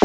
[0.00, 0.04] え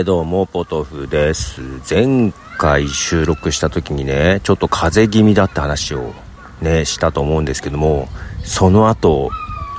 [0.00, 1.60] ー、どうも、ポトフです。
[1.88, 6.12] 前回収録した時にね、ちょっと風邪気味だって話を
[6.60, 8.08] ね、したと思うんですけども、
[8.42, 9.30] その後、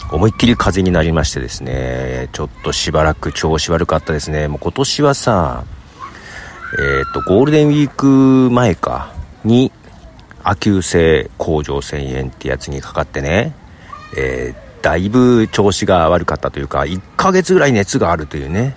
[0.10, 4.48] 思いっきり風邪になりましてですね、ちょっとしばらく調子悪かったですね。
[4.48, 5.66] もう今年はさ、
[6.80, 9.12] えっ、ー、と、ゴールデンウィーク前か、
[9.44, 9.74] に、
[10.46, 13.54] 亜急性甲状腺炎ってやつにかかってね、
[14.16, 18.76] えー、だいぶ調子が悪かったというか、1ヶ月ぐらい熱があるというね、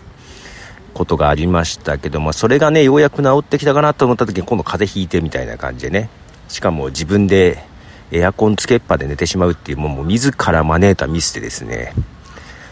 [0.94, 6.08] ことがありましたけども、それがね、ようやく治ってきたかなと思った時に今度風邪ひいてみたいな感じでね、
[6.48, 7.62] しかも自分で
[8.10, 11.92] エアコンつけっぱで寝てしまうっていう、もう自ら招いたミスでですね、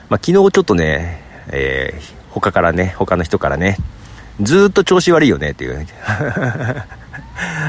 [0.09, 3.77] まあ、昨日ちょっとね、えー、他からね、他の人からね、
[4.41, 5.87] ずっと調子悪いよねっていう、ね。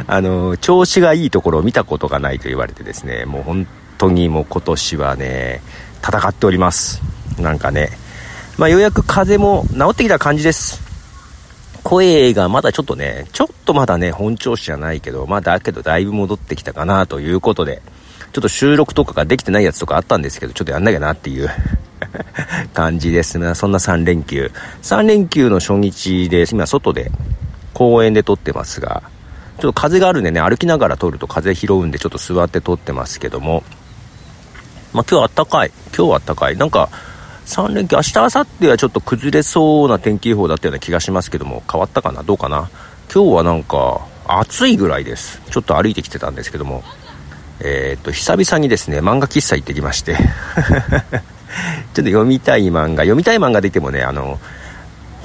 [0.05, 5.61] あの、調子がいいところを見たことがないと言われてですね、もう本当にもう今年はね、
[6.03, 7.02] 戦っております。
[7.39, 7.89] なんかね、
[8.57, 10.81] まあ、ようやく風も治ってきた感じです。
[11.83, 17.81] 声がまだちょっとね、ちょっとまだね、本調子じゃないけど、まあだけどだいぶ戻ってきたかなということで、
[18.33, 21.50] ちょっと収録とかができてないやつとかあったんですけど、ちょっとやんなきゃなっていう
[22.73, 23.55] 感じですね。
[23.55, 24.52] そんな3連休。
[24.83, 27.11] 3連休の初日で、今外で、
[27.73, 29.03] 公園で撮ってますが、
[29.59, 33.63] ちょっと風があるんでね、歩きながら撮ると風拾うんで、ちょっと座って撮ってますけども、
[34.94, 35.72] まあ今日あったかい。
[35.95, 36.58] 今日はあったかい。
[36.58, 36.89] なんか、
[37.47, 42.23] 3連休、明日、明後日はちょっと崩れそうな天気予報だったような気がしますけども、変わったかな？
[42.23, 42.69] どうかな？
[43.13, 45.41] 今日はなんか、暑いぐらいです。
[45.50, 46.83] ちょっと歩いてきてたんですけども、
[47.59, 50.30] えー、っと、久々にですね、漫画喫茶行ってきまして ちょっ
[51.94, 54.39] と読みたい漫画、読みたい漫画で言ってもね、あの、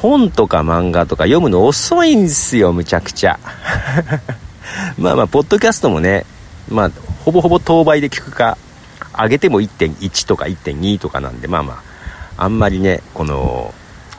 [0.03, 3.39] 本とか漫画とか読むの遅いんすよ、むちゃくちゃ。
[4.99, 6.27] まあまあ、ポッドキャストもね、
[6.69, 6.91] まあ、
[7.25, 8.59] ほぼほぼ当倍で聞くか、
[9.17, 11.83] 上げても1.1とか1.2とかなんで、まあま
[12.37, 13.73] あ、あんまりねこの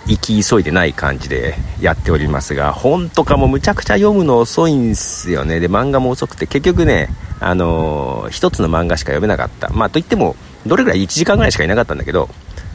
[0.05, 5.59] 行き急いでない感じでやっておりますが本とかもむちゃくちゃ読むの遅いんすよね。
[5.59, 7.09] で漫画も遅くて結局ね
[7.39, 9.69] あのー、一つの漫画しか読めなかった。
[9.69, 12.29] まあといってもどれぐらい1時間ぐらいしかいなかったんだけど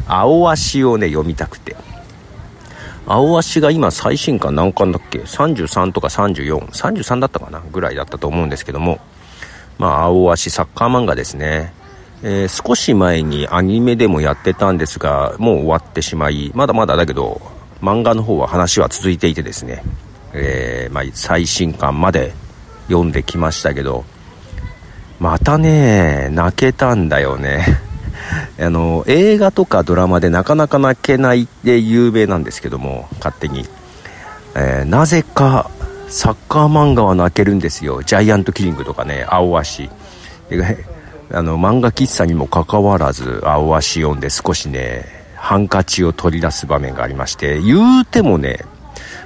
[0.06, 1.76] 青足をね読みたくて。
[3.08, 9.00] 青足が今最新刊何巻だっけ？33とか3433だったかなぐらいだったと思うんですけども。
[9.78, 11.72] まあ青足サッカー漫画ですね。
[12.22, 17.40] えー、少し前にアニメでもやってたんですが、もう終わってしまい、まだまだだけど、
[17.80, 19.84] 漫画の方は話は続いていてですね、
[20.32, 22.32] えー、まあ、最新刊まで
[22.88, 24.04] 読んできましたけど、
[25.20, 27.87] またね、泣けたんだよね。
[28.60, 33.66] あの、映画とかドラマでなかなか泣けないで有名なんですけども、勝手に。
[34.54, 35.70] えー、なぜか、
[36.08, 38.02] サッカー漫画は泣けるんですよ。
[38.02, 39.90] ジャイアントキリングとかね、青足。
[41.30, 45.04] あの、漫画喫茶にもかかわらず、青足読んで少しね、
[45.36, 48.64] ハンカチを取り出す場面がありまして、言うてもね、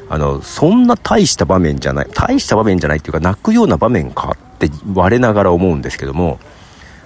[0.08, 6.40] あの、そんな大した場面じゃない、大した場面じゃないっていうか、泣くような場面かって我ながら思うんですけども、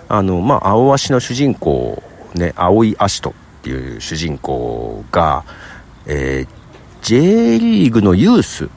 [0.09, 2.03] あの、まあ、青足の主人公、
[2.35, 5.45] ね、青い足とっていう主人公が、
[6.07, 6.57] えー、
[7.03, 8.69] J リーグのユース、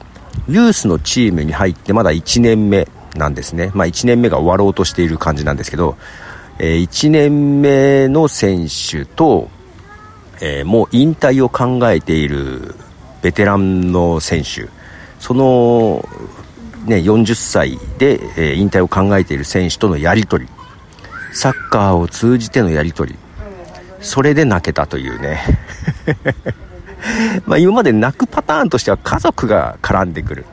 [0.48, 3.70] ユースのチームに入ってまだ1年目なんですね。
[3.74, 5.96] まあ1年目が終わろうとしている感じなんですけど、
[6.58, 9.48] えー、1年目の選手と、
[10.40, 12.74] えー、もう引退を考えている
[13.22, 14.68] ベテランの選手、
[15.18, 16.08] その、
[16.86, 20.50] ね、40歳で、えー、引退を考えている選手とのやり取り、
[21.32, 23.18] サッカーを通じてのやり取り、
[24.00, 25.42] それで泣けたというね。
[27.46, 30.44] まあ今まで泣くパターンとしては家族が絡んでくる。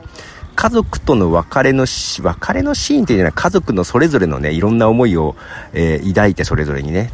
[0.54, 5.36] 家族との別れの、別れのシーンっていうのは家族のそれぞれのね、いろんな思いを、
[5.72, 7.10] えー、抱いてそれぞれにね、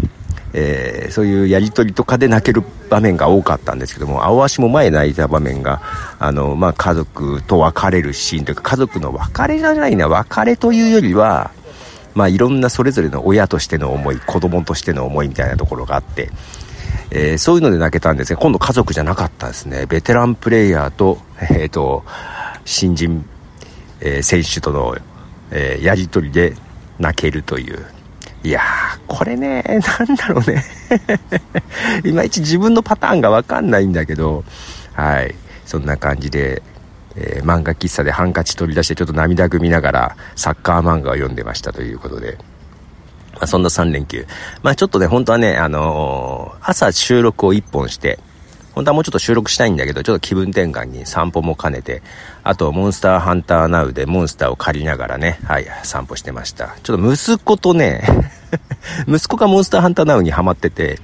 [0.54, 5.82] えー、そういうやりとりとかで泣ける場面が多かったんですけども、青足も前泣いた場面が、
[6.18, 11.50] あの、まあ、家族と別れるシーンというか、家族の別れじゃないな、別れというよりは、
[12.14, 16.30] まあ、いろんなそれぞれの親としての思い、子供としての思いみたいなところがあって、
[17.10, 19.86] えー、そういうので泣けたんですが、今度家族じゃなかったですね。
[19.86, 22.04] ベテランプレイヤーと、えっ、ー、と、
[22.64, 23.24] 新人
[24.04, 24.96] えー、選手との、
[25.50, 26.54] えー、やり取りで
[26.98, 27.84] 泣けるという。
[28.44, 30.62] いやー、これね、なんだろうね。
[32.04, 34.44] いまいち自分のパターンがわかんないんだけど、
[34.92, 35.34] はい。
[35.64, 36.62] そんな感じで、
[37.16, 42.38] えー、漫画喫茶でハンカチ取り出してちょっと涙ぐみながらサッカー漫画を読んでましたということで。
[43.34, 44.26] まあ、そんな3連休。
[44.62, 48.20] まあちょっとね、本当はね、あのー、朝収録を1本して、
[48.74, 52.02] 本当はもうちょっと収録したいんだけど、ちょっと気分転換に散歩も兼ねて、
[52.42, 56.76] あと、モンスターハンターナウでモンスターを借りながらね、はい、散歩してました。
[56.82, 58.02] ちょっと息子とね、
[59.06, 60.98] 息子がモンスターハンターナウにハマってて、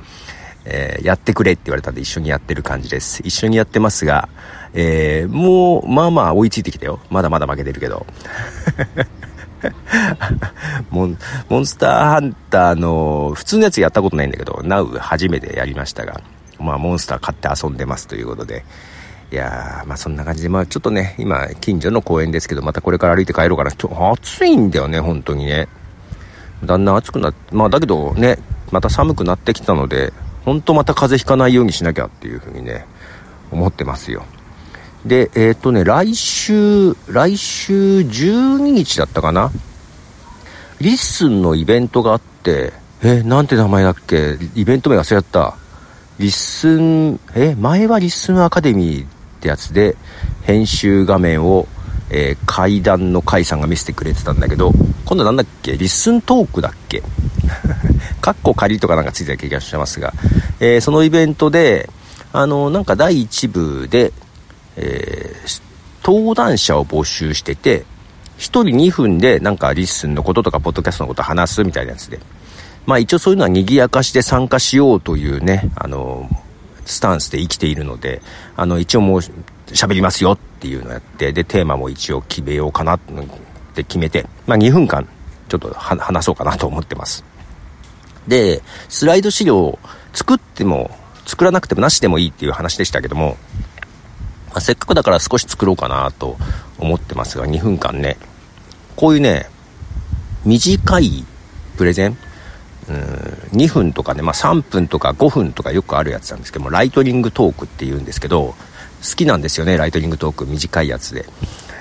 [0.65, 3.23] えー、やってくれって言われたんで一緒にやってる感じです。
[3.25, 4.29] 一緒にやってますが、
[4.75, 7.01] えー、もう、まあまあ追いついてきたよ。
[7.11, 8.07] まだまだ負けてるけど。
[10.91, 11.19] モン
[11.49, 16.21] モンスターハンターの普通のやつやったことないんだけど、ナウ初めてやりましたが、
[16.59, 18.65] まあモンスター買って遊んでますということで、
[19.33, 23.73] いやー、まあそんな感じで、まあちょっとね、今近所の公園ですけど、またこれから歩いて帰ろうかな。
[23.73, 25.69] ちょ暑いんだよね、本当にね。
[26.65, 28.39] だんだん暑くなって、まあだけどね、
[28.71, 30.13] また寒くなってきたので、
[30.51, 32.85] 本当また風邪ひかないようにしなきゃっていうふうにね、
[33.53, 34.25] 思ってますよ。
[35.07, 39.53] で、えっ、とね、来週、来週12日だったかな？
[40.81, 44.39] リッスンのイベントがあって、え、なんて名前だっけ？
[44.57, 45.55] イベント名忘れちゃった。
[46.19, 49.07] リッスン、え、前はリッスンアカデミーっ
[49.39, 49.97] てやつで、
[50.43, 51.69] 編集画面を、
[52.11, 54.73] えー、階段の階さんが見せてくれてたんだけど、
[55.05, 55.73] 今度なんだっけ？
[55.73, 57.03] リッスントークだっけ？
[58.21, 60.13] カッコ仮とかなんかついてた気がしますが、
[60.61, 61.89] えー、そのイベントで、
[62.33, 64.13] あの、なんか第1部で、
[64.77, 65.63] えー、
[66.05, 67.85] 登壇者を募集してて、
[68.39, 72.21] 1人2分でなんかリッスンのこととかポッドキャストのこと話すみたいなやつで。
[72.87, 76.29] まあ一応そういうのは賑やかしで参加しようというね、あの、
[76.87, 78.23] スタンスで生きているので、
[78.57, 79.21] あの、一応もう
[79.75, 83.01] 喋りますよっていうのをやって、で、テーマも一応決めようかなっ
[83.75, 85.09] て決めて、まあ2分間
[85.49, 87.25] ちょっと話そうかなと思ってます。
[88.29, 89.79] で、スライド資料を
[90.13, 90.91] 作っても、
[91.27, 93.37] 作らなくてもなしでもいいっていう話でしたけども、
[94.51, 96.37] まあ、せっかくだから少し作ろうかなと
[96.79, 98.17] 思ってますが、2分間ね、
[98.97, 99.49] こういうね、
[100.45, 101.25] 短い
[101.77, 102.17] プレゼン、
[102.89, 102.97] うん、
[103.53, 108.55] 2分とかね、まあ、3分とか5分とかよくあるやつなんですけども、ライトニングトークって言うんですけど、
[109.03, 111.27] 好きなんですよね、ライトニングトーク、短いやつで。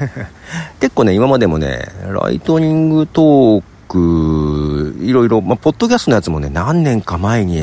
[0.79, 7.61] 結構ね、今までもね、ライトニングトーク、いろいろ、まあ、ポッドキャストのやつもね、何年か前に、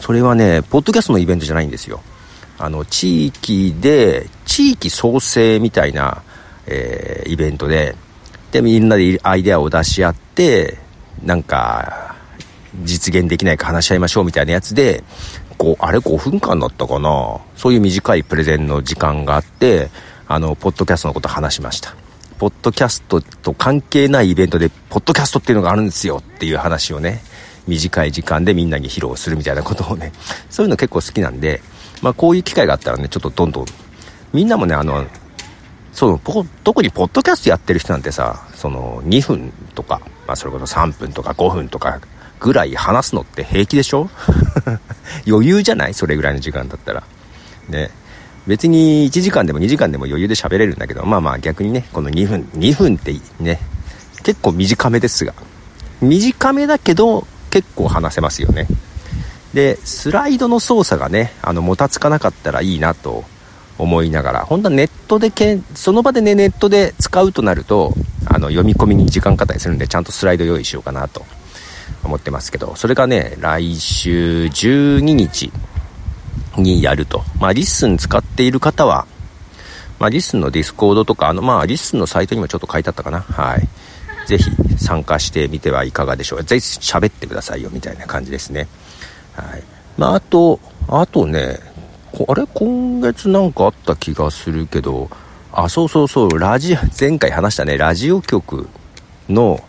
[0.00, 2.00] それはね、ポッドキャストのイベントじゃないんですよ。
[2.58, 6.22] あの、地域で、地域創生みたいな、
[6.66, 7.96] えー、イベントで、
[8.52, 10.78] で、みんなでアイデアを出し合って、
[11.24, 12.14] なんか、
[12.84, 15.02] 実現できないか話し合いましょうみたいなやつで、
[15.62, 19.90] こう、あれ5分間だったかなそういう短いプレゼンの時間があって、
[20.26, 21.94] あの、ポッドキャストのこと話しました。
[22.38, 27.22] ポッドキャストと関係ないイベントで、ポッドキャストっていうのがあるんですよっていう話をね、
[27.68, 30.10] 短い時間でみんなに披露するみたいなことをね、
[30.50, 31.62] そういうの結構好きなんで、
[32.02, 33.66] まあ、こういう機会があったらね、ちょっとどんどん、
[34.32, 35.06] みんなもね、あの、
[35.92, 36.20] そう、
[36.64, 42.00] 特にポッドキャストやってる人なんてさ、その2分とか、まあそれこそ3分とか5分とか
[42.42, 44.10] ぐらい話すのって平気でしょ？
[45.26, 45.94] 余裕じゃない？
[45.94, 47.02] それぐらいの時間だったら。
[47.68, 47.90] ね。
[48.46, 53.60] 別に1時間でも2時間でも余裕で喋れるんだけど、まあまあ逆にね、この2分、2分ってね、
[54.24, 55.32] 結構短めですが、
[56.00, 58.66] 短めだけど結構話せますよね。
[59.54, 63.22] で、スライドの操作がね、あの、もたつかなかったらいいなと
[63.78, 67.94] 思いながら、本当はネットでけん、その場でね、ネットで使うとなると、
[68.26, 71.24] あの、読み込みに時間かかったりするんで、ちゃんとスライド用意しようかなと
[72.04, 75.52] 思ってますけど、それがね、来週12日
[76.56, 77.22] にやると。
[77.40, 79.06] まあ、リッスン使っている方は、
[79.98, 83.20] まあ、リッスンのディスコードとか、あの、まあ、リッスンのサイトにもちょっと書いてあったかな。
[83.20, 83.68] はい。
[84.26, 86.44] ぜひ参加してみてはいかがでしょうか。
[86.44, 88.68] ぜひ喋ってくださいよ、みたいな感じですね。
[89.34, 89.62] はい。
[89.96, 91.58] まあ、あと、あとね、
[92.28, 92.46] あれ？
[92.52, 95.08] 今月なんかあった気がするけど、
[95.52, 98.68] あ、そうそうそう、ラジ、前回話したね、ラジオ局
[99.28, 99.62] の、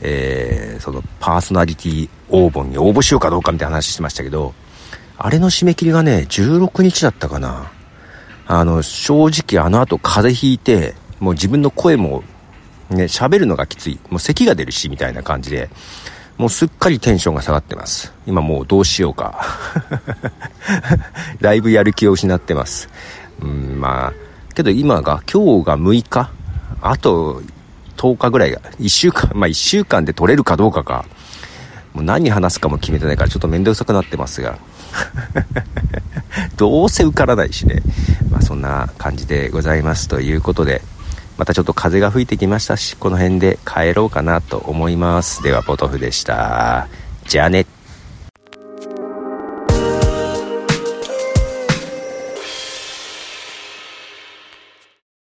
[0.00, 4.54] えー、そのパーソナリティ応募に応募しようかどうかみたいな話してましたけど、
[5.16, 7.70] あれの締め切りがね、16日だったかな。
[8.46, 12.22] あの、正直あの後風邪ひいて、もう自分の声も
[12.90, 13.98] ね、喋るのがきつい。
[14.08, 15.68] もう咳が出るし、みたいな感じで、
[16.36, 18.12] もうすっかりテンションが下がってます。
[18.26, 19.44] 今もうどうしようか。
[21.40, 22.88] だいぶやる気を失ってます。
[23.42, 26.30] うん、まあ、けど今が、今日が6日
[26.80, 27.42] あと
[27.98, 31.04] 10日ぐらいが、1週間、まあ1週間で取れるかどうかか。
[31.92, 34.58] もう何話すかも決めてないからちょっと面倒くさくなってますが。
[36.56, 37.82] どうせ受からないしね。
[38.30, 40.80] まあそんな感じでございますということで、
[41.36, 45.42] またちょっと風が吹いてきましたし、この辺で帰ろうかなと思います。
[45.42, 46.88] では、ポトフでした。
[47.26, 47.66] じゃあね。